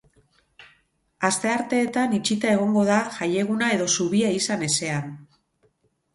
[1.29, 5.15] Astearteetan itxita egongo da, jaieguna edo zubia izan ezean.